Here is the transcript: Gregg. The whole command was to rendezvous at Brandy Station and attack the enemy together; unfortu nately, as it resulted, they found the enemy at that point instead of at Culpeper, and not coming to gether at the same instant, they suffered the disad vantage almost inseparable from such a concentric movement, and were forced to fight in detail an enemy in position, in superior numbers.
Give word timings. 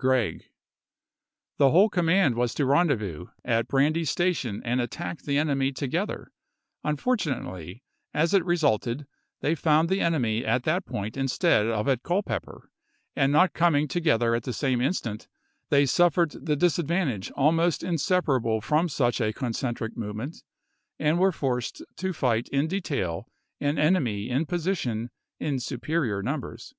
Gregg. 0.00 0.44
The 1.58 1.72
whole 1.72 1.90
command 1.90 2.34
was 2.34 2.54
to 2.54 2.64
rendezvous 2.64 3.26
at 3.44 3.68
Brandy 3.68 4.06
Station 4.06 4.62
and 4.64 4.80
attack 4.80 5.20
the 5.20 5.36
enemy 5.36 5.72
together; 5.72 6.32
unfortu 6.82 7.26
nately, 7.36 7.82
as 8.14 8.32
it 8.32 8.42
resulted, 8.42 9.06
they 9.42 9.54
found 9.54 9.90
the 9.90 10.00
enemy 10.00 10.42
at 10.42 10.62
that 10.62 10.86
point 10.86 11.18
instead 11.18 11.66
of 11.66 11.86
at 11.86 12.02
Culpeper, 12.02 12.70
and 13.14 13.30
not 13.30 13.52
coming 13.52 13.86
to 13.88 14.00
gether 14.00 14.34
at 14.34 14.44
the 14.44 14.54
same 14.54 14.80
instant, 14.80 15.28
they 15.68 15.84
suffered 15.84 16.30
the 16.30 16.56
disad 16.56 16.86
vantage 16.88 17.30
almost 17.32 17.82
inseparable 17.82 18.62
from 18.62 18.88
such 18.88 19.20
a 19.20 19.34
concentric 19.34 19.98
movement, 19.98 20.42
and 20.98 21.18
were 21.18 21.30
forced 21.30 21.82
to 21.98 22.14
fight 22.14 22.48
in 22.48 22.66
detail 22.66 23.28
an 23.60 23.78
enemy 23.78 24.30
in 24.30 24.46
position, 24.46 25.10
in 25.38 25.58
superior 25.60 26.22
numbers. 26.22 26.72